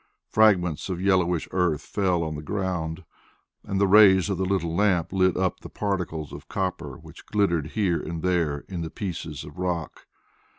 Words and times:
Fragments 0.31 0.89
of 0.89 0.99
yellowish 0.99 1.47
earth 1.51 1.81
fell 1.83 2.23
on 2.23 2.33
the 2.33 2.41
ground, 2.41 3.03
and 3.63 3.79
the 3.79 3.85
rays 3.87 4.31
of 4.31 4.39
the 4.39 4.45
little 4.45 4.73
lamp 4.75 5.13
lit 5.13 5.37
up 5.37 5.59
the 5.59 5.69
particles 5.69 6.33
of 6.33 6.47
copper 6.49 6.97
which 6.97 7.27
glittered 7.27 7.67
here 7.77 7.99
and 8.01 8.23
there 8.23 8.65
in 8.67 8.81
the 8.81 8.89
pieces 8.89 9.43
of 9.43 9.59
rock. 9.59 10.07